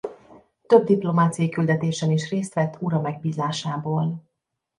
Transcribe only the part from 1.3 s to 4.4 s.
küldetésen is részt vett ura megbízásából.